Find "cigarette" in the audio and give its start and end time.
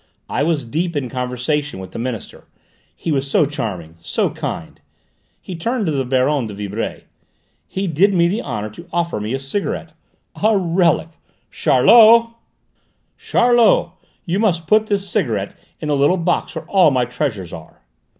9.39-9.93, 15.07-15.55